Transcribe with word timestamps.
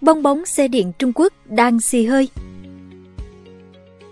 bong 0.00 0.22
bóng 0.22 0.46
xe 0.46 0.68
điện 0.68 0.92
Trung 0.98 1.12
Quốc 1.14 1.32
đang 1.46 1.80
xì 1.80 2.06
hơi. 2.06 2.28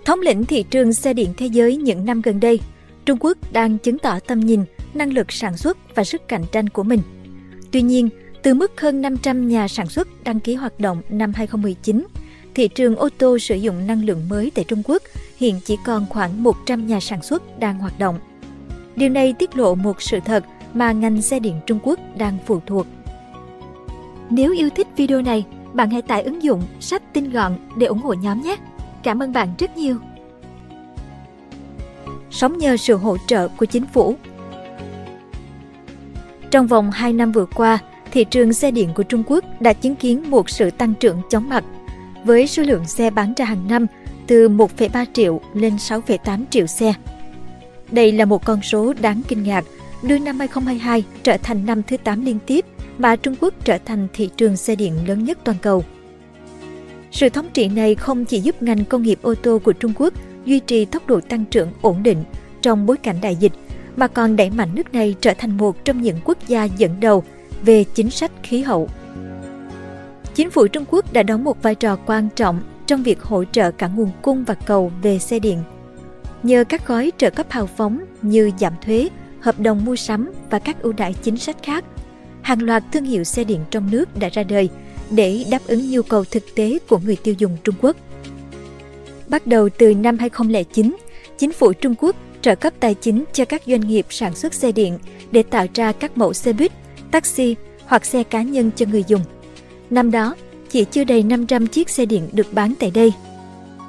Thống 0.05 0.21
lĩnh 0.21 0.45
thị 0.45 0.63
trường 0.63 0.93
xe 0.93 1.13
điện 1.13 1.35
thế 1.37 1.47
giới 1.47 1.77
những 1.77 2.05
năm 2.05 2.23
gần 2.23 2.41
đây, 2.41 2.61
Trung 3.05 3.19
Quốc 3.21 3.39
đang 3.53 3.79
chứng 3.79 3.99
tỏ 3.99 4.19
tầm 4.27 4.41
nhìn, 4.41 4.65
năng 4.95 5.13
lực 5.13 5.33
sản 5.33 5.57
xuất 5.57 5.95
và 5.95 6.05
sức 6.05 6.29
cạnh 6.29 6.45
tranh 6.53 6.69
của 6.69 6.83
mình. 6.83 7.01
Tuy 7.71 7.83
nhiên, 7.83 8.09
từ 8.43 8.55
mức 8.55 8.81
hơn 8.81 9.03
500 9.03 9.49
nhà 9.49 9.69
sản 9.69 9.89
xuất 9.89 10.09
đăng 10.25 10.41
ký 10.41 10.55
hoạt 10.55 10.81
động 10.81 11.03
năm 11.09 11.33
2019, 11.35 12.07
thị 12.55 12.69
trường 12.69 12.97
ô 12.97 13.09
tô 13.19 13.39
sử 13.39 13.55
dụng 13.55 13.87
năng 13.87 14.05
lượng 14.05 14.29
mới 14.29 14.53
tại 14.55 14.65
Trung 14.69 14.83
Quốc 14.85 15.03
hiện 15.37 15.61
chỉ 15.65 15.77
còn 15.85 16.07
khoảng 16.11 16.43
100 16.43 16.87
nhà 16.87 17.01
sản 17.01 17.23
xuất 17.23 17.59
đang 17.59 17.79
hoạt 17.79 17.99
động. 17.99 18.19
Điều 18.97 19.09
này 19.09 19.33
tiết 19.33 19.57
lộ 19.57 19.75
một 19.75 20.03
sự 20.03 20.19
thật 20.25 20.45
mà 20.75 20.93
ngành 20.93 21.23
xe 21.23 21.39
điện 21.39 21.55
Trung 21.67 21.79
Quốc 21.83 22.01
đang 22.19 22.39
phụ 22.47 22.61
thuộc. 22.67 22.87
Nếu 24.31 24.53
yêu 24.53 24.71
thích 24.71 24.87
video 24.97 25.23
này, 25.23 25.45
bạn 25.77 25.91
hãy 25.91 26.03
tải 26.03 26.23
ứng 26.23 26.43
dụng 26.43 26.63
sách 26.81 27.03
tin 27.13 27.31
gọn 27.31 27.57
để 27.77 27.87
ủng 27.87 28.03
hộ 28.03 28.13
nhóm 28.13 28.43
nhé. 28.43 28.57
Cảm 29.03 29.23
ơn 29.23 29.33
bạn 29.33 29.49
rất 29.59 29.77
nhiều. 29.77 29.97
Sống 32.31 32.59
nhờ 32.59 32.77
sự 32.77 32.97
hỗ 32.97 33.17
trợ 33.27 33.49
của 33.49 33.67
chính 33.67 33.87
phủ 33.87 34.15
Trong 36.51 36.67
vòng 36.67 36.91
2 36.91 37.13
năm 37.13 37.33
vừa 37.33 37.47
qua, 37.47 37.79
thị 38.13 38.25
trường 38.25 38.53
xe 38.53 38.71
điện 38.71 38.89
của 38.95 39.03
Trung 39.03 39.23
Quốc 39.27 39.45
đã 39.61 39.73
chứng 39.73 39.97
kiến 39.97 40.31
một 40.31 40.51
sự 40.51 40.71
tăng 40.71 40.95
trưởng 40.95 41.23
chóng 41.31 41.49
mặt, 41.49 41.65
với 42.25 42.47
số 42.47 42.63
lượng 42.63 42.85
xe 42.85 43.11
bán 43.11 43.35
ra 43.37 43.45
hàng 43.45 43.69
năm 43.69 43.87
từ 44.27 44.49
1,3 44.49 45.07
triệu 45.13 45.41
lên 45.55 45.77
6,8 45.77 46.45
triệu 46.51 46.67
xe. 46.67 46.95
Đây 47.91 48.13
là 48.13 48.25
một 48.25 48.45
con 48.45 48.63
số 48.63 48.93
đáng 49.01 49.23
kinh 49.29 49.43
ngạc, 49.43 49.65
đưa 50.07 50.19
năm 50.19 50.39
2022 50.39 51.05
trở 51.23 51.37
thành 51.37 51.67
năm 51.67 51.83
thứ 51.83 51.97
8 51.97 52.25
liên 52.25 52.39
tiếp 52.47 52.65
mà 52.99 53.17
Trung 53.17 53.35
Quốc 53.41 53.55
trở 53.65 53.79
thành 53.85 54.09
thị 54.13 54.31
trường 54.37 54.57
xe 54.57 54.77
điện 54.77 55.09
lớn 55.09 55.25
nhất 55.25 55.39
toàn 55.45 55.57
cầu. 55.63 55.85
Sự 57.11 57.29
thống 57.29 57.47
trị 57.53 57.69
này 57.69 57.95
không 57.95 58.25
chỉ 58.25 58.41
giúp 58.41 58.63
ngành 58.63 58.85
công 58.85 59.03
nghiệp 59.03 59.19
ô 59.23 59.35
tô 59.35 59.61
của 59.65 59.73
Trung 59.73 59.93
Quốc 59.97 60.15
duy 60.45 60.61
trì 60.61 60.85
tốc 60.85 61.07
độ 61.07 61.21
tăng 61.21 61.45
trưởng 61.45 61.69
ổn 61.83 62.03
định 62.03 62.25
trong 62.63 62.87
bối 62.87 62.97
cảnh 62.97 63.17
đại 63.23 63.37
dịch, 63.37 63.53
mà 63.97 64.09
còn 64.09 64.37
đẩy 64.37 64.51
mạnh 64.51 64.69
nước 64.75 64.93
này 64.95 65.15
trở 65.21 65.35
thành 65.39 65.57
một 65.57 65.85
trong 65.85 66.03
những 66.03 66.17
quốc 66.25 66.39
gia 66.47 66.65
dẫn 66.65 67.01
đầu 67.01 67.25
về 67.63 67.85
chính 67.85 68.11
sách 68.11 68.33
khí 68.43 68.63
hậu. 68.63 68.89
Chính 70.35 70.51
phủ 70.51 70.67
Trung 70.67 70.85
Quốc 70.91 71.13
đã 71.13 71.23
đóng 71.23 71.45
một 71.45 71.63
vai 71.63 71.75
trò 71.75 71.97
quan 71.97 72.29
trọng 72.37 72.61
trong 72.87 73.03
việc 73.03 73.23
hỗ 73.23 73.45
trợ 73.45 73.71
cả 73.71 73.87
nguồn 73.87 74.11
cung 74.23 74.45
và 74.45 74.55
cầu 74.55 74.93
về 75.03 75.19
xe 75.19 75.39
điện. 75.39 75.63
Nhờ 76.43 76.65
các 76.65 76.87
gói 76.87 77.13
trợ 77.17 77.31
cấp 77.31 77.47
hào 77.51 77.67
phóng 77.67 78.05
như 78.23 78.51
giảm 78.59 78.73
thuế, 78.85 79.09
hợp 79.47 79.61
đồng 79.61 79.85
mua 79.85 79.97
sắm 79.97 80.33
và 80.51 80.59
các 80.59 80.83
ưu 80.83 80.93
đãi 80.93 81.15
chính 81.23 81.37
sách 81.37 81.57
khác, 81.63 81.85
hàng 82.43 82.63
loạt 82.63 82.83
thương 82.93 83.05
hiệu 83.05 83.25
xe 83.25 83.45
điện 83.45 83.61
trong 83.71 83.91
nước 83.91 84.19
đã 84.19 84.29
ra 84.29 84.43
đời 84.43 84.69
để 85.11 85.45
đáp 85.51 85.59
ứng 85.67 85.91
nhu 85.91 86.03
cầu 86.03 86.25
thực 86.25 86.43
tế 86.55 86.79
của 86.89 86.99
người 86.99 87.17
tiêu 87.17 87.35
dùng 87.39 87.57
Trung 87.65 87.75
Quốc. 87.81 87.97
Bắt 89.29 89.47
đầu 89.47 89.69
từ 89.69 89.95
năm 89.95 90.19
2009, 90.19 90.97
chính 91.39 91.53
phủ 91.53 91.73
Trung 91.73 91.95
Quốc 91.99 92.17
trợ 92.43 92.55
cấp 92.55 92.73
tài 92.81 92.95
chính 92.95 93.25
cho 93.33 93.45
các 93.45 93.63
doanh 93.67 93.81
nghiệp 93.81 94.07
sản 94.11 94.35
xuất 94.35 94.55
xe 94.55 94.73
điện 94.73 94.99
để 95.31 95.43
tạo 95.43 95.67
ra 95.75 95.93
các 95.93 96.19
mẫu 96.19 96.33
xe 96.33 96.53
buýt, 96.53 96.73
taxi 97.11 97.57
hoặc 97.87 98.05
xe 98.05 98.23
cá 98.23 98.43
nhân 98.43 98.71
cho 98.77 98.87
người 98.91 99.05
dùng. 99.07 99.23
Năm 99.91 100.11
đó, 100.11 100.35
chỉ 100.71 100.85
chưa 100.85 101.05
đầy 101.05 101.23
500 101.23 101.67
chiếc 101.67 101.91
xe 101.91 102.07
điện 102.07 102.29
được 102.33 102.47
bán 102.53 102.75
tại 102.81 102.91
đây. 102.95 103.13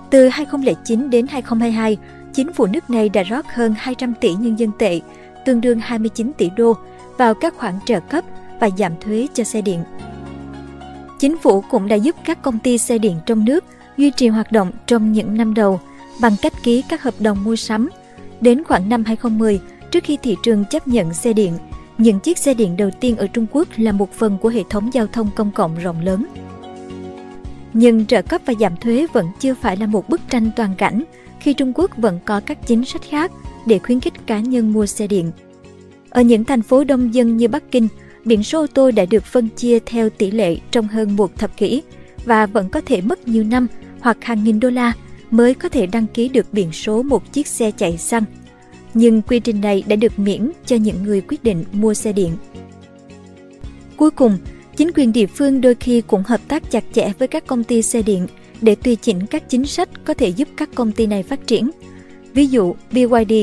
Từ 0.09 0.27
2009 0.27 1.09
đến 1.09 1.27
2022, 1.27 1.97
chính 2.33 2.53
phủ 2.53 2.66
nước 2.66 2.89
này 2.89 3.09
đã 3.09 3.23
rót 3.23 3.45
hơn 3.53 3.73
200 3.77 4.14
tỷ 4.21 4.33
nhân 4.33 4.59
dân 4.59 4.71
tệ, 4.80 4.99
tương 5.47 5.61
đương 5.61 5.79
29 5.79 6.31
tỷ 6.37 6.49
đô, 6.49 6.73
vào 7.17 7.33
các 7.33 7.57
khoản 7.57 7.73
trợ 7.85 7.99
cấp 7.99 8.23
và 8.59 8.69
giảm 8.77 8.91
thuế 8.99 9.27
cho 9.33 9.43
xe 9.43 9.61
điện. 9.61 9.83
Chính 11.19 11.37
phủ 11.37 11.61
cũng 11.61 11.87
đã 11.87 11.95
giúp 11.95 12.15
các 12.25 12.41
công 12.41 12.59
ty 12.59 12.77
xe 12.77 12.97
điện 12.97 13.15
trong 13.25 13.45
nước 13.45 13.63
duy 13.97 14.11
trì 14.11 14.27
hoạt 14.27 14.51
động 14.51 14.71
trong 14.85 15.11
những 15.11 15.37
năm 15.37 15.53
đầu 15.53 15.79
bằng 16.21 16.35
cách 16.41 16.53
ký 16.63 16.83
các 16.89 17.03
hợp 17.03 17.13
đồng 17.19 17.43
mua 17.43 17.55
sắm. 17.55 17.89
Đến 18.41 18.63
khoảng 18.63 18.89
năm 18.89 19.03
2010, 19.05 19.59
trước 19.91 20.03
khi 20.03 20.17
thị 20.23 20.37
trường 20.43 20.65
chấp 20.65 20.87
nhận 20.87 21.13
xe 21.13 21.33
điện, 21.33 21.53
những 21.97 22.19
chiếc 22.19 22.37
xe 22.37 22.53
điện 22.53 22.77
đầu 22.77 22.89
tiên 22.99 23.17
ở 23.17 23.27
Trung 23.27 23.45
Quốc 23.52 23.67
là 23.77 23.91
một 23.91 24.13
phần 24.13 24.37
của 24.37 24.49
hệ 24.49 24.63
thống 24.69 24.93
giao 24.93 25.07
thông 25.07 25.30
công 25.36 25.52
cộng 25.52 25.75
rộng 25.75 25.99
lớn. 25.99 26.25
Nhưng 27.73 28.05
trợ 28.05 28.21
cấp 28.21 28.41
và 28.45 28.53
giảm 28.59 28.77
thuế 28.77 29.07
vẫn 29.13 29.27
chưa 29.39 29.53
phải 29.53 29.77
là 29.77 29.87
một 29.87 30.09
bức 30.09 30.21
tranh 30.30 30.52
toàn 30.55 30.75
cảnh 30.77 31.03
khi 31.39 31.53
Trung 31.53 31.71
Quốc 31.75 31.91
vẫn 31.97 32.19
có 32.25 32.39
các 32.39 32.67
chính 32.67 32.86
sách 32.86 33.02
khác 33.09 33.31
để 33.67 33.80
khuyến 33.80 34.00
khích 34.00 34.28
cá 34.28 34.39
nhân 34.39 34.73
mua 34.73 34.86
xe 34.86 35.08
điện. 35.08 35.32
Ở 36.10 36.22
những 36.22 36.45
thành 36.45 36.61
phố 36.61 36.83
đông 36.83 37.14
dân 37.14 37.38
như 37.38 37.48
Bắc 37.48 37.72
Kinh, 37.72 37.88
biển 38.26 38.44
số 38.44 38.61
ô 38.61 38.67
tô 38.73 38.92
đã 38.92 39.05
được 39.05 39.23
phân 39.23 39.50
chia 39.50 39.80
theo 39.86 40.10
tỷ 40.10 40.32
lệ 40.32 40.58
trong 40.72 40.88
hơn 40.88 41.16
một 41.16 41.36
thập 41.38 41.58
kỷ 41.58 41.82
và 42.26 42.45
vẫn 42.45 42.70
có 42.70 42.82
thể 42.86 43.02
mất 43.02 43.28
nhiều 43.28 43.44
năm 43.44 43.67
hoặc 44.00 44.17
hàng 44.22 44.44
nghìn 44.44 44.60
đô 44.60 44.70
la 44.70 44.94
mới 45.32 45.54
có 45.54 45.70
thể 45.70 45.88
đăng 45.88 46.08
ký 46.08 46.30
được 46.30 46.45
biển 46.52 46.72
số 46.72 47.04
một 47.04 47.33
chiếc 47.33 47.48
xe 47.48 47.72
chạy 47.72 47.98
xăng. 47.98 48.23
Nhưng 48.94 49.22
quy 49.22 49.39
trình 49.39 49.61
này 49.61 49.84
đã 49.88 49.95
được 49.95 50.20
miễn 50.20 50.52
cho 50.66 50.76
những 50.76 51.04
người 51.04 51.22
quyết 51.22 51.44
định 51.44 51.64
mua 51.72 51.94
xe 51.94 52.14
điện. 52.14 52.32
Cuối 53.98 54.11
cùng, 54.11 54.38
chính 54.76 54.92
quyền 54.95 55.14
địa 55.14 55.26
phương 55.26 55.61
đôi 55.61 55.76
khi 55.76 56.02
cũng 56.02 56.23
hợp 56.23 56.42
tác 56.48 56.72
chặt 56.72 56.84
chẽ 56.94 57.11
với 57.20 57.28
các 57.28 57.48
công 57.48 57.64
ty 57.64 57.82
xe 57.82 58.02
điện 58.02 58.28
để 58.61 58.76
tùy 58.76 58.95
chỉnh 58.95 59.26
các 59.26 59.49
chính 59.49 59.66
sách 59.66 59.89
có 60.05 60.14
thể 60.14 60.28
giúp 60.28 60.48
các 60.58 60.70
công 60.76 60.92
ty 60.92 61.08
này 61.08 61.23
phát 61.23 61.48
triển. 61.48 61.70
Ví 62.33 62.48
dụ, 62.48 62.76
BYD, 62.92 63.33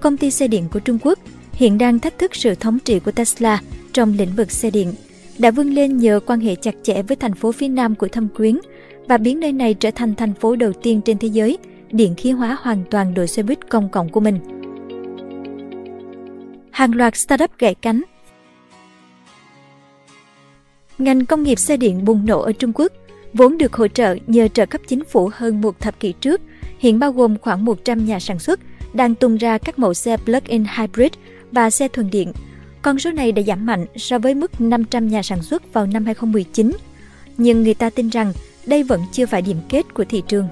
công 0.00 0.16
ty 0.16 0.30
xe 0.30 0.48
điện 0.48 0.64
của 0.72 0.80
Trung 0.80 0.98
Quốc, 1.02 1.18
hiện 1.52 1.78
đang 1.78 1.98
thách 1.98 2.18
thức 2.18 2.34
sự 2.34 2.54
thống 2.54 2.78
trị 2.84 2.98
của 2.98 3.10
Tesla 3.10 3.60
trong 3.92 4.14
lĩnh 4.18 4.36
vực 4.36 4.50
xe 4.50 4.70
điện, 4.70 4.94
đã 5.38 5.50
vươn 5.50 5.70
lên 5.70 5.96
nhờ 5.96 6.20
quan 6.26 6.40
hệ 6.40 6.54
chặt 6.54 6.74
chẽ 6.82 7.02
với 7.02 7.16
thành 7.16 7.34
phố 7.34 7.52
phía 7.52 7.68
nam 7.68 7.94
của 7.94 8.08
Thâm 8.08 8.28
Quyến 8.28 8.58
và 9.08 9.18
biến 9.18 9.40
nơi 9.40 9.52
này 9.52 9.74
trở 9.74 9.90
thành 9.90 10.14
thành 10.14 10.34
phố 10.34 10.56
đầu 10.56 10.72
tiên 10.72 11.00
trên 11.04 11.18
thế 11.18 11.28
giới 11.28 11.58
điện 11.90 12.14
khí 12.14 12.30
hóa 12.30 12.56
hoàn 12.60 12.84
toàn 12.90 13.14
đội 13.14 13.26
xe 13.26 13.42
buýt 13.42 13.70
công 13.70 13.88
cộng 13.88 14.08
của 14.08 14.20
mình. 14.20 14.38
Hàng 16.70 16.94
loạt 16.94 17.16
startup 17.16 17.50
gãy 17.58 17.74
cánh 17.74 18.02
Ngành 20.98 21.26
công 21.26 21.42
nghiệp 21.42 21.58
xe 21.58 21.76
điện 21.76 22.04
bùng 22.04 22.26
nổ 22.26 22.40
ở 22.40 22.52
Trung 22.52 22.72
Quốc, 22.74 22.92
vốn 23.34 23.58
được 23.58 23.76
hỗ 23.76 23.88
trợ 23.88 24.16
nhờ 24.26 24.48
trợ 24.48 24.66
cấp 24.66 24.80
chính 24.86 25.04
phủ 25.04 25.30
hơn 25.34 25.60
một 25.60 25.80
thập 25.80 26.00
kỷ 26.00 26.12
trước, 26.12 26.40
hiện 26.78 26.98
bao 26.98 27.12
gồm 27.12 27.38
khoảng 27.38 27.64
100 27.64 28.06
nhà 28.06 28.20
sản 28.20 28.38
xuất 28.38 28.60
đang 28.92 29.14
tung 29.14 29.36
ra 29.36 29.58
các 29.58 29.78
mẫu 29.78 29.94
xe 29.94 30.16
plug-in 30.16 30.64
hybrid 30.78 31.12
và 31.52 31.70
xe 31.70 31.88
thuần 31.88 32.10
điện. 32.10 32.32
Con 32.82 32.98
số 32.98 33.10
này 33.10 33.32
đã 33.32 33.42
giảm 33.42 33.66
mạnh 33.66 33.86
so 33.96 34.18
với 34.18 34.34
mức 34.34 34.60
500 34.60 35.08
nhà 35.08 35.22
sản 35.22 35.42
xuất 35.42 35.72
vào 35.72 35.86
năm 35.86 36.04
2019. 36.04 36.72
Nhưng 37.38 37.62
người 37.62 37.74
ta 37.74 37.90
tin 37.90 38.08
rằng 38.08 38.32
đây 38.66 38.82
vẫn 38.82 39.00
chưa 39.12 39.26
phải 39.26 39.42
điểm 39.42 39.56
kết 39.68 39.94
của 39.94 40.04
thị 40.04 40.22
trường. 40.28 40.48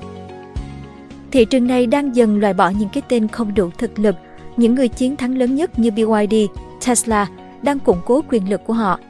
Thị 1.30 1.44
trường 1.44 1.66
này 1.66 1.86
đang 1.86 2.16
dần 2.16 2.40
loại 2.40 2.54
bỏ 2.54 2.68
những 2.68 2.88
cái 2.92 3.02
tên 3.08 3.28
không 3.28 3.54
đủ 3.54 3.70
thực 3.78 3.98
lực, 3.98 4.14
những 4.56 4.74
người 4.74 4.88
chiến 4.88 5.16
thắng 5.16 5.38
lớn 5.38 5.54
nhất 5.54 5.78
như 5.78 5.90
BYD, 5.90 6.34
Tesla 6.86 7.28
đang 7.62 7.78
củng 7.78 8.00
cố 8.04 8.22
quyền 8.28 8.50
lực 8.50 8.60
của 8.66 8.72
họ. 8.72 9.00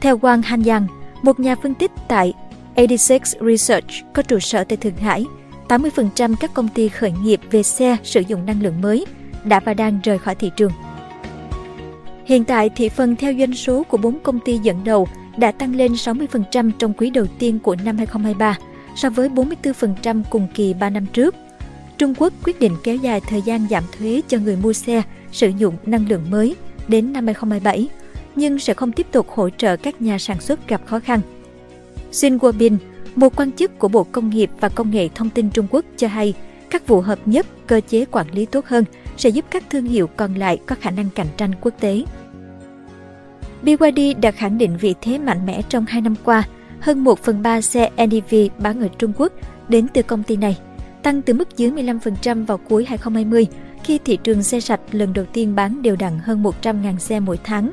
Theo 0.00 0.18
Wang 0.18 0.42
Hanyang, 0.44 0.86
một 1.22 1.40
nhà 1.40 1.54
phân 1.62 1.74
tích 1.74 1.90
tại 2.08 2.32
86 2.74 3.18
Research 3.40 4.12
có 4.12 4.22
trụ 4.22 4.38
sở 4.38 4.64
tại 4.64 4.76
Thượng 4.76 4.96
Hải, 4.96 5.26
80% 5.68 6.34
các 6.40 6.54
công 6.54 6.68
ty 6.68 6.88
khởi 6.88 7.12
nghiệp 7.22 7.40
về 7.50 7.62
xe 7.62 7.96
sử 8.02 8.20
dụng 8.20 8.46
năng 8.46 8.62
lượng 8.62 8.80
mới 8.80 9.06
đã 9.44 9.60
và 9.60 9.74
đang 9.74 10.00
rời 10.04 10.18
khỏi 10.18 10.34
thị 10.34 10.50
trường. 10.56 10.72
Hiện 12.24 12.44
tại, 12.44 12.70
thị 12.70 12.88
phần 12.88 13.16
theo 13.16 13.34
doanh 13.38 13.54
số 13.54 13.82
của 13.82 13.96
bốn 13.96 14.18
công 14.18 14.38
ty 14.40 14.58
dẫn 14.58 14.84
đầu 14.84 15.08
đã 15.36 15.52
tăng 15.52 15.74
lên 15.76 15.92
60% 15.92 16.70
trong 16.78 16.92
quý 16.92 17.10
đầu 17.10 17.26
tiên 17.38 17.58
của 17.58 17.76
năm 17.84 17.96
2023 17.96 18.58
so 18.96 19.10
với 19.10 19.28
44% 19.28 20.22
cùng 20.30 20.48
kỳ 20.54 20.74
3 20.74 20.90
năm 20.90 21.06
trước. 21.12 21.34
Trung 21.98 22.14
Quốc 22.18 22.32
quyết 22.44 22.60
định 22.60 22.76
kéo 22.84 22.96
dài 22.96 23.20
thời 23.20 23.42
gian 23.42 23.66
giảm 23.70 23.84
thuế 23.98 24.22
cho 24.28 24.38
người 24.38 24.56
mua 24.56 24.72
xe 24.72 25.02
sử 25.32 25.48
dụng 25.48 25.76
năng 25.86 26.08
lượng 26.08 26.30
mới 26.30 26.56
đến 26.88 27.12
năm 27.12 27.26
2027, 27.26 27.88
nhưng 28.36 28.58
sẽ 28.58 28.74
không 28.74 28.92
tiếp 28.92 29.06
tục 29.12 29.26
hỗ 29.28 29.50
trợ 29.50 29.76
các 29.76 30.02
nhà 30.02 30.18
sản 30.18 30.40
xuất 30.40 30.68
gặp 30.68 30.86
khó 30.86 31.00
khăn. 31.00 31.20
Xin 32.12 32.38
Guobin, 32.38 32.76
một 33.14 33.36
quan 33.36 33.52
chức 33.52 33.78
của 33.78 33.88
Bộ 33.88 34.04
Công 34.04 34.30
nghiệp 34.30 34.50
và 34.60 34.68
Công 34.68 34.90
nghệ 34.90 35.08
Thông 35.14 35.30
tin 35.30 35.50
Trung 35.50 35.66
Quốc 35.70 35.84
cho 35.96 36.08
hay, 36.08 36.34
các 36.70 36.86
vụ 36.86 37.00
hợp 37.00 37.18
nhất, 37.26 37.46
cơ 37.66 37.80
chế 37.88 38.04
quản 38.04 38.26
lý 38.32 38.46
tốt 38.46 38.66
hơn 38.66 38.84
sẽ 39.16 39.28
giúp 39.28 39.44
các 39.50 39.64
thương 39.70 39.84
hiệu 39.84 40.06
còn 40.06 40.34
lại 40.34 40.58
có 40.66 40.76
khả 40.80 40.90
năng 40.90 41.10
cạnh 41.14 41.26
tranh 41.36 41.50
quốc 41.60 41.74
tế. 41.80 42.04
BYD 43.62 44.18
đã 44.22 44.30
khẳng 44.30 44.58
định 44.58 44.76
vị 44.80 44.94
thế 45.00 45.18
mạnh 45.18 45.46
mẽ 45.46 45.62
trong 45.68 45.84
2 45.88 46.00
năm 46.00 46.14
qua. 46.24 46.42
Hơn 46.80 47.04
1 47.04 47.18
phần 47.18 47.42
3 47.42 47.60
xe 47.60 47.90
NEV 47.96 48.34
bán 48.58 48.80
ở 48.80 48.88
Trung 48.98 49.12
Quốc 49.16 49.32
đến 49.68 49.86
từ 49.94 50.02
công 50.02 50.22
ty 50.22 50.36
này, 50.36 50.58
tăng 51.02 51.22
từ 51.22 51.34
mức 51.34 51.56
dưới 51.56 51.70
15% 51.70 52.46
vào 52.46 52.58
cuối 52.58 52.84
2020 52.84 53.46
khi 53.84 53.98
thị 54.04 54.18
trường 54.24 54.42
xe 54.42 54.60
sạch 54.60 54.80
lần 54.92 55.12
đầu 55.12 55.24
tiên 55.32 55.54
bán 55.54 55.82
đều 55.82 55.96
đặn 55.96 56.18
hơn 56.22 56.42
100.000 56.42 56.98
xe 56.98 57.20
mỗi 57.20 57.38
tháng. 57.44 57.70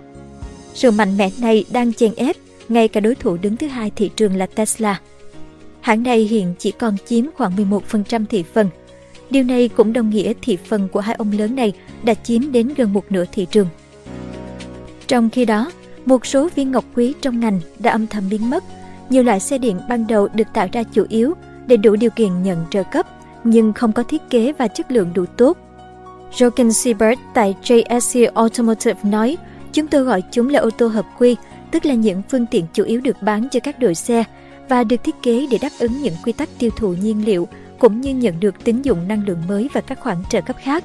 Sự 0.74 0.92
mạnh 0.92 1.18
mẽ 1.18 1.30
này 1.40 1.66
đang 1.72 1.94
chèn 1.94 2.14
ép 2.16 2.36
ngay 2.70 2.88
cả 2.88 3.00
đối 3.00 3.16
thủ 3.16 3.38
đứng 3.38 3.58
thứ 3.58 3.68
hai 3.68 3.92
thị 3.96 4.12
trường 4.16 4.36
là 4.36 4.46
Tesla. 4.46 5.00
Hãng 5.82 6.04
này 6.04 6.20
hiện 6.20 6.54
chỉ 6.60 6.72
còn 6.72 6.96
chiếm 7.06 7.26
khoảng 7.36 7.56
11% 7.56 8.26
thị 8.30 8.44
phần. 8.54 8.70
Điều 9.30 9.44
này 9.44 9.68
cũng 9.68 9.94
đồng 9.94 10.10
nghĩa 10.10 10.34
thị 10.42 10.58
phần 10.66 10.88
của 10.88 11.00
hai 11.00 11.16
ông 11.16 11.32
lớn 11.32 11.56
này 11.56 11.74
đã 12.04 12.14
chiếm 12.14 12.52
đến 12.52 12.74
gần 12.78 12.94
một 12.94 13.06
nửa 13.10 13.26
thị 13.32 13.48
trường. 13.52 13.68
Trong 15.08 15.30
khi 15.30 15.46
đó, 15.46 15.72
một 16.06 16.26
số 16.26 16.50
viên 16.56 16.72
ngọc 16.72 16.86
quý 16.96 17.14
trong 17.22 17.40
ngành 17.40 17.60
đã 17.80 17.92
âm 17.92 18.08
thầm 18.08 18.24
biến 18.30 18.50
mất 18.50 18.64
nhiều 19.10 19.24
loại 19.24 19.40
xe 19.40 19.58
điện 19.58 19.80
ban 19.90 20.08
đầu 20.08 20.28
được 20.34 20.48
tạo 20.54 20.68
ra 20.72 20.84
chủ 20.84 21.06
yếu 21.10 21.34
để 21.68 21.78
đủ 21.78 21.96
điều 21.96 22.10
kiện 22.10 22.44
nhận 22.44 22.66
trợ 22.72 22.84
cấp, 22.84 23.08
nhưng 23.44 23.74
không 23.74 23.92
có 23.92 24.04
thiết 24.04 24.22
kế 24.30 24.54
và 24.58 24.68
chất 24.68 24.92
lượng 24.92 25.10
đủ 25.14 25.26
tốt. 25.26 25.58
Jochen 26.34 26.72
Siebert 26.72 27.20
tại 27.34 27.56
JSC 27.64 28.32
Automotive 28.34 29.00
nói, 29.04 29.38
chúng 29.74 29.88
tôi 29.88 30.04
gọi 30.04 30.24
chúng 30.32 30.50
là 30.50 30.60
ô 30.60 30.70
tô 30.70 30.88
hợp 30.88 31.06
quy, 31.20 31.36
tức 31.72 31.86
là 31.86 31.94
những 31.94 32.22
phương 32.30 32.46
tiện 32.46 32.66
chủ 32.74 32.84
yếu 32.84 33.02
được 33.02 33.22
bán 33.22 33.48
cho 33.52 33.60
các 33.60 33.80
đội 33.80 33.96
xe 33.96 34.24
và 34.70 34.84
được 34.84 35.04
thiết 35.04 35.16
kế 35.24 35.48
để 35.52 35.58
đáp 35.62 35.70
ứng 35.80 36.02
những 36.02 36.14
quy 36.24 36.32
tắc 36.32 36.50
tiêu 36.60 36.72
thụ 36.76 36.94
nhiên 36.94 37.26
liệu 37.26 37.48
cũng 37.80 38.02
như 38.02 38.16
nhận 38.16 38.40
được 38.40 38.56
tín 38.64 38.82
dụng 38.82 39.08
năng 39.08 39.26
lượng 39.28 39.42
mới 39.48 39.70
và 39.74 39.82
các 39.82 40.00
khoản 40.00 40.18
trợ 40.30 40.42
cấp 40.42 40.56
khác. 40.64 40.84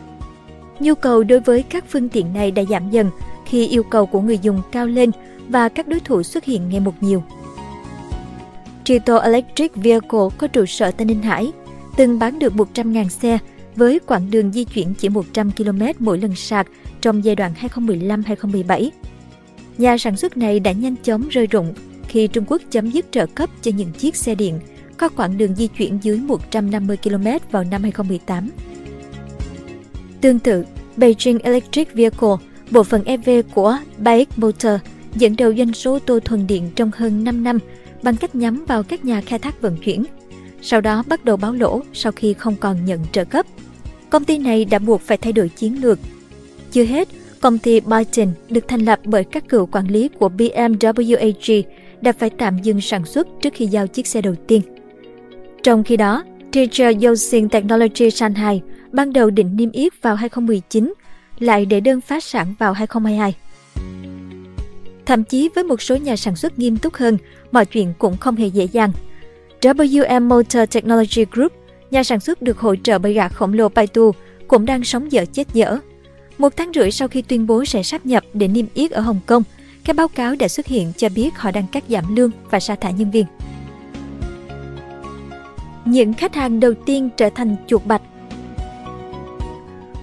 Nhu 0.81 0.95
cầu 0.95 1.25
đối 1.25 1.41
với 1.41 1.63
các 1.63 1.85
phương 1.89 2.09
tiện 2.09 2.33
này 2.33 2.51
đã 2.51 2.63
giảm 2.71 2.91
dần 2.91 3.11
khi 3.47 3.67
yêu 3.67 3.83
cầu 3.83 4.07
của 4.07 4.21
người 4.21 4.39
dùng 4.39 4.63
cao 4.73 4.87
lên 4.87 5.11
và 5.49 5.69
các 5.69 5.89
đối 5.89 6.01
thủ 6.01 6.23
xuất 6.23 6.45
hiện 6.45 6.69
ngày 6.69 6.81
một 6.81 6.95
nhiều. 7.01 7.23
Trito 8.85 9.19
Electric 9.19 9.77
Vehicle 9.77 10.29
có 10.39 10.47
trụ 10.47 10.67
sở 10.67 10.91
tại 10.91 11.05
Ninh 11.05 11.23
Hải, 11.23 11.53
từng 11.97 12.19
bán 12.19 12.39
được 12.39 12.53
100.000 12.53 13.09
xe 13.09 13.39
với 13.77 14.01
quãng 14.07 14.31
đường 14.31 14.53
di 14.53 14.65
chuyển 14.65 14.95
chỉ 14.95 15.09
100 15.09 15.51
km 15.51 15.83
mỗi 15.99 16.19
lần 16.19 16.35
sạc 16.35 16.67
trong 17.01 17.25
giai 17.25 17.37
đoạn 17.37 17.53
2015-2017. 17.61 18.91
Nhà 19.79 19.99
sản 19.99 20.17
xuất 20.17 20.37
này 20.37 20.61
đã 20.61 20.73
nhanh 20.73 20.97
chóng 21.03 21.29
rơi 21.29 21.47
rụng 21.47 21.75
khi 22.09 22.27
Trung 22.27 22.45
Quốc 22.49 22.63
chấm 22.71 22.91
dứt 22.91 23.07
trợ 23.11 23.27
cấp 23.27 23.51
cho 23.63 23.71
những 23.77 23.93
chiếc 23.93 24.17
xe 24.17 24.35
điện 24.35 24.61
có 24.97 25.09
quãng 25.09 25.39
đường 25.39 25.55
di 25.55 25.67
chuyển 25.67 25.99
dưới 26.03 26.19
150 26.19 26.97
km 26.97 27.27
vào 27.51 27.65
năm 27.65 27.83
2018. 27.83 28.51
Tương 30.21 30.39
tự, 30.39 30.65
Beijing 30.97 31.39
Electric 31.43 31.95
Vehicle, 31.95 32.37
bộ 32.71 32.83
phận 32.83 33.05
EV 33.05 33.31
của 33.55 33.79
BAIC 33.99 34.39
Motor, 34.39 34.73
dẫn 35.15 35.37
đầu 35.37 35.55
doanh 35.55 35.73
số 35.73 35.93
ô 35.93 35.99
tô 35.99 36.21
thuần 36.21 36.47
điện 36.47 36.71
trong 36.77 36.91
hơn 36.95 37.25
5 37.25 37.45
năm 37.45 37.59
bằng 38.03 38.17
cách 38.17 38.35
nhắm 38.35 38.65
vào 38.69 38.83
các 38.83 39.05
nhà 39.05 39.21
khai 39.21 39.39
thác 39.39 39.61
vận 39.61 39.77
chuyển. 39.77 40.05
Sau 40.63 40.81
đó 40.81 41.05
bắt 41.07 41.25
đầu 41.25 41.37
báo 41.37 41.53
lỗ 41.53 41.81
sau 41.93 42.13
khi 42.13 42.35
không 42.35 42.57
còn 42.57 42.85
nhận 42.85 43.01
trợ 43.13 43.25
cấp. 43.25 43.47
Công 44.11 44.25
ty 44.25 44.39
này 44.39 44.65
đã 44.65 44.79
buộc 44.79 45.01
phải 45.01 45.17
thay 45.17 45.33
đổi 45.33 45.49
chiến 45.49 45.83
lược. 45.83 45.99
Chưa 46.73 46.85
hết, 46.85 47.09
công 47.45 47.59
ty 47.59 47.81
Byton 47.81 48.29
được 48.49 48.69
thành 48.69 48.81
lập 48.81 49.01
bởi 49.05 49.25
các 49.25 49.49
cựu 49.49 49.67
quản 49.67 49.87
lý 49.87 50.09
của 50.09 50.29
BMW 50.29 51.19
AG 51.19 51.63
đã 52.01 52.13
phải 52.13 52.31
tạm 52.31 52.59
dừng 52.63 52.81
sản 52.81 53.05
xuất 53.05 53.27
trước 53.43 53.55
khi 53.55 53.67
giao 53.67 53.87
chiếc 53.87 54.07
xe 54.07 54.23
đầu 54.23 54.35
tiên. 54.47 54.63
Trong 55.63 55.85
khi 55.85 55.97
đó, 55.97 56.25
Teacher 56.53 57.05
Yosin 57.05 57.49
Technology 57.49 58.11
Shanghai 58.11 58.63
ban 58.93 59.13
đầu 59.13 59.31
định 59.31 59.57
niêm 59.57 59.71
yết 59.71 60.03
vào 60.03 60.15
2019, 60.15 60.95
lại 61.39 61.67
để 61.67 61.81
đơn 61.81 62.01
phá 62.01 62.21
sản 62.21 62.55
vào 62.59 62.73
2022. 62.73 63.35
Thậm 65.07 65.25
chí 65.25 65.49
với 65.55 65.65
một 65.65 65.83
số 65.83 65.97
nhà 65.97 66.17
sản 66.17 66.37
xuất 66.37 66.59
nghiêm 66.59 66.77
túc 66.77 66.95
hơn, 66.95 67.19
mọi 67.53 67.67
chuyện 67.67 67.93
cũng 67.99 68.17
không 68.17 68.37
hề 68.37 68.47
dễ 68.47 68.65
dàng. 68.65 68.93
WM 69.61 70.23
Motor 70.29 70.63
Technology 70.71 71.25
Group, 71.33 71.53
nhà 71.91 72.05
sản 72.05 72.21
xuất 72.21 72.43
được 72.43 72.59
hỗ 72.59 72.77
trợ 72.77 72.99
bởi 72.99 73.13
gã 73.13 73.29
khổng 73.29 73.55
lồ 73.55 73.69
Baidu, 73.69 74.13
cũng 74.49 74.67
đang 74.67 74.85
sống 74.85 75.13
dở 75.13 75.25
chết 75.33 75.55
dở. 75.55 75.79
Một 76.39 76.57
tháng 76.57 76.73
rưỡi 76.75 76.91
sau 76.91 77.09
khi 77.09 77.23
tuyên 77.23 77.47
bố 77.47 77.65
sẽ 77.65 77.83
sáp 77.83 78.07
nhập 78.07 78.25
để 78.35 78.49
niêm 78.49 78.67
yết 78.75 78.91
ở 78.91 79.01
Hồng 79.01 79.21
Kông, 79.27 79.43
các 79.85 79.97
báo 79.97 80.09
cáo 80.09 80.35
đã 80.39 80.49
xuất 80.49 80.67
hiện 80.67 80.93
cho 80.97 81.09
biết 81.09 81.31
họ 81.37 81.51
đang 81.51 81.67
cắt 81.67 81.85
giảm 81.89 82.17
lương 82.17 82.31
và 82.51 82.61
sa 82.61 82.75
thải 82.75 82.93
nhân 82.93 83.11
viên. 83.11 83.27
Những 85.85 86.15
khách 86.15 86.35
hàng 86.35 86.61
đầu 86.61 86.75
tiên 86.87 87.11
trở 87.17 87.31
thành 87.35 87.57
chuột 87.67 87.85
bạch 87.85 88.03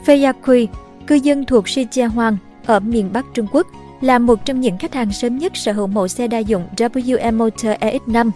Feiyakui, 0.06 0.68
cư 1.08 1.16
dân 1.16 1.46
thuộc 1.46 1.66
Shijiazhuang 1.66 2.36
ở 2.66 2.80
miền 2.80 3.10
Bắc 3.14 3.26
Trung 3.34 3.48
Quốc, 3.52 3.68
là 4.02 4.20
một 4.20 4.46
trong 4.46 4.62
những 4.62 4.78
khách 4.78 4.94
hàng 4.94 5.12
sớm 5.12 5.38
nhất 5.38 5.52
sở 5.56 5.72
hữu 5.72 5.88
mẫu 5.88 6.08
xe 6.08 6.28
đa 6.28 6.38
dụng 6.38 6.68
WM 6.78 7.38
Motor 7.38 7.72
EX5. 7.80 8.32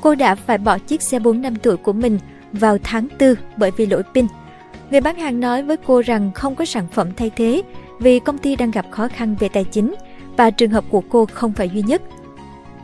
Cô 0.00 0.14
đã 0.14 0.34
phải 0.34 0.58
bỏ 0.58 0.78
chiếc 0.78 1.02
xe 1.02 1.18
4 1.18 1.42
năm 1.42 1.56
tuổi 1.56 1.76
của 1.76 1.92
mình 1.92 2.18
vào 2.52 2.78
tháng 2.82 3.08
4 3.20 3.34
bởi 3.56 3.70
vì 3.76 3.86
lỗi 3.86 4.02
pin. 4.14 4.26
Người 4.90 5.00
bán 5.00 5.16
hàng 5.16 5.40
nói 5.40 5.62
với 5.62 5.76
cô 5.76 6.00
rằng 6.00 6.30
không 6.34 6.54
có 6.54 6.64
sản 6.64 6.86
phẩm 6.92 7.08
thay 7.16 7.30
thế 7.36 7.62
vì 7.98 8.18
công 8.18 8.38
ty 8.38 8.56
đang 8.56 8.70
gặp 8.70 8.86
khó 8.90 9.08
khăn 9.08 9.36
về 9.40 9.48
tài 9.48 9.64
chính 9.64 9.94
và 10.36 10.50
trường 10.50 10.70
hợp 10.70 10.84
của 10.90 11.00
cô 11.00 11.26
không 11.32 11.52
phải 11.52 11.70
duy 11.70 11.82
nhất. 11.82 12.02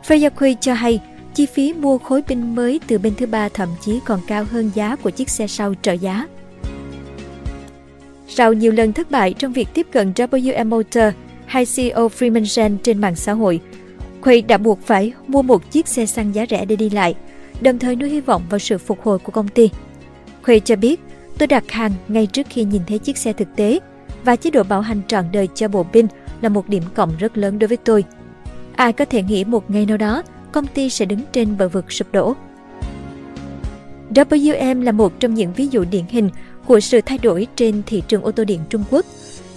Fayakui 0.07 0.55
cho 0.61 0.73
hay 0.73 0.99
chi 1.33 1.45
phí 1.45 1.73
mua 1.73 1.97
khối 1.97 2.21
pin 2.21 2.55
mới 2.55 2.79
từ 2.87 2.97
bên 2.97 3.13
thứ 3.17 3.25
ba 3.25 3.49
thậm 3.49 3.69
chí 3.81 3.99
còn 4.05 4.19
cao 4.27 4.45
hơn 4.51 4.71
giá 4.75 4.95
của 4.95 5.09
chiếc 5.09 5.29
xe 5.29 5.47
sau 5.47 5.73
trợ 5.81 5.91
giá. 5.91 6.27
Sau 8.27 8.53
nhiều 8.53 8.71
lần 8.71 8.93
thất 8.93 9.11
bại 9.11 9.33
trong 9.33 9.53
việc 9.53 9.67
tiếp 9.73 9.87
cận 9.91 10.11
WM 10.11 10.67
Motor 10.67 11.03
hay 11.45 11.65
CEO 11.75 12.07
Freeman 12.07 12.45
Shen 12.45 12.77
trên 12.83 13.01
mạng 13.01 13.15
xã 13.15 13.33
hội, 13.33 13.59
Quay 14.23 14.41
đã 14.41 14.57
buộc 14.57 14.79
phải 14.81 15.13
mua 15.27 15.41
một 15.41 15.71
chiếc 15.71 15.87
xe 15.87 16.05
xăng 16.05 16.35
giá 16.35 16.45
rẻ 16.49 16.65
để 16.65 16.75
đi 16.75 16.89
lại, 16.89 17.15
đồng 17.61 17.79
thời 17.79 17.95
nuôi 17.95 18.09
hy 18.09 18.21
vọng 18.21 18.41
vào 18.49 18.59
sự 18.59 18.77
phục 18.77 19.01
hồi 19.01 19.19
của 19.19 19.31
công 19.31 19.47
ty. 19.47 19.69
Quay 20.45 20.59
cho 20.59 20.75
biết, 20.75 20.99
tôi 21.37 21.47
đặt 21.47 21.71
hàng 21.71 21.91
ngay 22.07 22.27
trước 22.27 22.47
khi 22.49 22.63
nhìn 22.63 22.81
thấy 22.87 22.99
chiếc 22.99 23.17
xe 23.17 23.33
thực 23.33 23.47
tế, 23.55 23.79
và 24.23 24.35
chế 24.35 24.49
độ 24.49 24.63
bảo 24.63 24.81
hành 24.81 25.01
trọn 25.07 25.25
đời 25.31 25.47
cho 25.55 25.67
bộ 25.67 25.83
pin 25.83 26.07
là 26.41 26.49
một 26.49 26.69
điểm 26.69 26.83
cộng 26.95 27.17
rất 27.17 27.37
lớn 27.37 27.59
đối 27.59 27.67
với 27.67 27.77
tôi. 27.77 28.03
Ai 28.75 28.93
có 28.93 29.05
thể 29.05 29.23
nghĩ 29.23 29.43
một 29.43 29.71
ngày 29.71 29.85
nào 29.85 29.97
đó, 29.97 30.23
công 30.51 30.67
ty 30.67 30.89
sẽ 30.89 31.05
đứng 31.05 31.19
trên 31.31 31.57
bờ 31.57 31.69
vực 31.69 31.91
sụp 31.91 32.11
đổ. 32.11 32.35
WM 34.13 34.83
là 34.83 34.91
một 34.91 35.19
trong 35.19 35.33
những 35.33 35.53
ví 35.53 35.67
dụ 35.67 35.85
điển 35.91 36.03
hình 36.09 36.29
của 36.65 36.79
sự 36.79 37.01
thay 37.01 37.17
đổi 37.17 37.47
trên 37.55 37.81
thị 37.85 38.03
trường 38.07 38.21
ô 38.21 38.31
tô 38.31 38.43
điện 38.43 38.59
Trung 38.69 38.83
Quốc. 38.91 39.05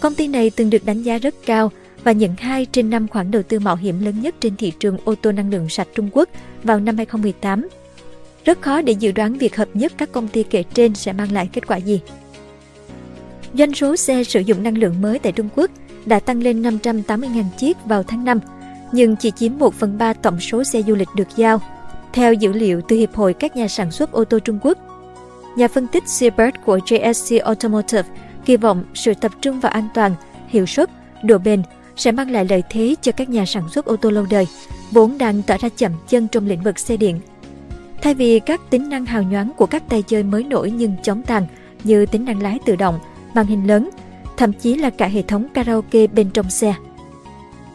Công 0.01 0.15
ty 0.15 0.29
này 0.29 0.51
từng 0.57 0.71
được 0.71 0.85
đánh 0.85 1.03
giá 1.03 1.19
rất 1.19 1.35
cao 1.47 1.71
và 2.05 2.13
nhận 2.13 2.35
2 2.39 2.67
trên 2.67 2.91
5 2.91 3.09
khoản 3.09 3.31
đầu 3.31 3.43
tư 3.43 3.59
mạo 3.59 3.77
hiểm 3.77 4.05
lớn 4.05 4.21
nhất 4.21 4.35
trên 4.41 4.57
thị 4.57 4.73
trường 4.81 4.99
ô 5.05 5.15
tô 5.23 5.33
năng 5.33 5.51
lượng 5.51 5.69
sạch 5.69 5.89
Trung 5.95 6.09
Quốc 6.13 6.29
vào 6.65 6.81
năm 6.81 6.97
2018. 6.97 7.69
Rất 8.45 8.63
khó 8.63 8.83
để 8.83 8.93
dự 8.93 9.13
đoán 9.13 9.35
việc 9.35 9.57
hợp 9.57 9.69
nhất 9.75 9.93
các 9.99 10.13
công 10.13 10.29
ty 10.29 10.43
kể 10.43 10.63
trên 10.75 10.95
sẽ 10.95 11.13
mang 11.13 11.33
lại 11.33 11.49
kết 11.53 11.67
quả 11.67 11.77
gì. 11.77 12.01
Doanh 13.55 13.75
số 13.75 13.97
xe 13.97 14.25
sử 14.25 14.41
dụng 14.41 14.63
năng 14.63 14.79
lượng 14.79 15.03
mới 15.03 15.19
tại 15.19 15.33
Trung 15.33 15.49
Quốc 15.57 15.71
đã 16.07 16.21
tăng 16.21 16.43
lên 16.43 16.63
580.000 16.63 17.45
chiếc 17.59 17.77
vào 17.85 18.03
tháng 18.03 18.25
5, 18.25 18.41
nhưng 18.93 19.17
chỉ 19.17 19.31
chiếm 19.31 19.59
1 19.59 19.75
phần 19.75 19.99
3 19.99 20.13
tổng 20.13 20.41
số 20.41 20.65
xe 20.65 20.83
du 20.83 20.95
lịch 20.95 21.09
được 21.17 21.29
giao. 21.37 21.61
Theo 22.13 22.33
dữ 22.33 22.53
liệu 22.53 22.81
từ 22.89 22.97
Hiệp 22.97 23.15
hội 23.15 23.35
các 23.35 23.57
nhà 23.57 23.69
sản 23.69 23.91
xuất 23.91 24.13
ô 24.13 24.25
tô 24.25 24.39
Trung 24.39 24.59
Quốc, 24.63 24.79
nhà 25.57 25.69
phân 25.69 25.87
tích 25.87 26.09
Seabird 26.09 26.57
của 26.65 26.79
JSC 26.79 27.45
Automotive 27.45 28.09
kỳ 28.45 28.57
vọng 28.57 28.85
sự 28.95 29.15
tập 29.15 29.33
trung 29.41 29.61
vào 29.61 29.73
an 29.73 29.89
toàn, 29.95 30.15
hiệu 30.49 30.67
suất, 30.67 30.91
độ 31.23 31.39
bền 31.39 31.63
sẽ 31.97 32.13
mang 32.13 32.31
lại 32.31 32.47
lợi 32.51 32.63
thế 32.71 32.95
cho 33.03 33.13
các 33.13 33.29
nhà 33.29 33.47
sản 33.47 33.69
xuất 33.69 33.85
ô 33.85 33.97
tô 33.97 34.11
lâu 34.11 34.27
đời, 34.31 34.47
vốn 34.91 35.19
đang 35.19 35.43
tỏ 35.43 35.57
ra 35.61 35.69
chậm 35.77 35.93
chân 36.09 36.29
trong 36.29 36.47
lĩnh 36.47 36.63
vực 36.63 36.79
xe 36.79 36.97
điện. 36.97 37.21
Thay 38.03 38.15
vì 38.15 38.41
các 38.41 38.61
tính 38.71 38.89
năng 38.89 39.07
hào 39.07 39.23
nhoáng 39.23 39.51
của 39.57 39.67
các 39.67 39.89
tay 39.89 40.03
chơi 40.03 40.23
mới 40.23 40.45
nổi 40.45 40.71
nhưng 40.71 40.97
chóng 41.03 41.23
tàn 41.23 41.47
như 41.85 42.07
tính 42.07 42.25
năng 42.25 42.43
lái 42.43 42.59
tự 42.67 42.77
động, 42.77 42.99
màn 43.35 43.47
hình 43.47 43.67
lớn, 43.67 43.91
thậm 44.37 44.53
chí 44.53 44.75
là 44.75 44.91
cả 44.91 45.07
hệ 45.07 45.23
thống 45.23 45.47
karaoke 45.55 46.07
bên 46.07 46.31
trong 46.31 46.51
xe. 46.51 46.75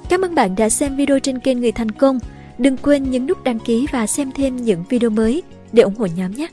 Cảm 0.10 0.22
ơn 0.22 0.36
bạn 0.36 0.56
đã 0.56 0.70
xem 0.70 0.96
video 0.96 1.20
trên 1.20 1.40
kênh 1.40 1.60
Người 1.60 1.72
Thành 1.72 1.92
Công. 1.92 2.20
Đừng 2.58 2.78
quên 2.78 3.12
nhấn 3.12 3.28
nút 3.28 3.44
đăng 3.44 3.60
ký 3.60 3.88
và 3.92 4.08
xem 4.08 4.32
thêm 4.32 4.56
những 4.56 4.84
video 4.90 5.10
mới 5.10 5.44
để 5.72 5.84
ủng 5.84 5.96
hộ 5.96 6.08
nhóm 6.16 6.32
nhé! 6.32 6.48